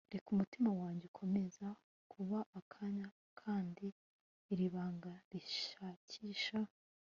[0.13, 1.61] reka umutima wanjye ukomeze
[2.11, 3.07] kuba akanya
[3.41, 3.87] kandi
[4.51, 6.59] iri banga rishakisha